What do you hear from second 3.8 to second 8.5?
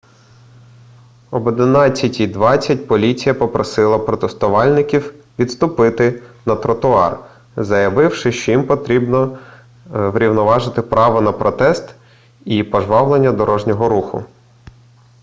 протестувальників відступити на тротуар заявивши